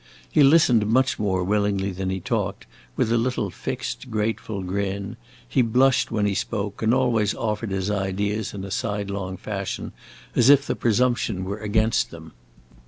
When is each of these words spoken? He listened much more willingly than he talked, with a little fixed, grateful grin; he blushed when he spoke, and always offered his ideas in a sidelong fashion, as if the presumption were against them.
He 0.31 0.41
listened 0.41 0.87
much 0.87 1.19
more 1.19 1.43
willingly 1.43 1.91
than 1.91 2.09
he 2.09 2.19
talked, 2.19 2.65
with 2.95 3.11
a 3.11 3.19
little 3.19 3.51
fixed, 3.51 4.09
grateful 4.09 4.63
grin; 4.63 5.15
he 5.47 5.61
blushed 5.61 6.09
when 6.09 6.25
he 6.25 6.33
spoke, 6.33 6.81
and 6.81 6.91
always 6.91 7.35
offered 7.35 7.69
his 7.69 7.91
ideas 7.91 8.51
in 8.55 8.63
a 8.65 8.71
sidelong 8.71 9.37
fashion, 9.37 9.91
as 10.35 10.49
if 10.49 10.65
the 10.65 10.75
presumption 10.75 11.43
were 11.45 11.59
against 11.59 12.09
them. 12.09 12.31